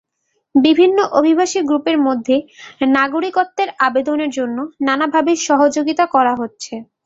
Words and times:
বিভিন্ন 0.55 0.97
অভিবাসী 1.13 1.59
গ্রুপের 1.63 1.97
মধ্যে 2.07 2.35
নাগরিকত্বের 2.93 3.69
আবেদনের 3.87 4.31
জন্য 4.37 4.57
নানাভাবে 4.85 5.31
সহযোগিতা 5.47 6.05
করা 6.15 6.33
হচ্ছে। 6.35 6.73